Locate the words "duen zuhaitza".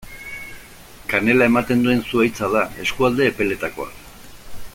1.87-2.51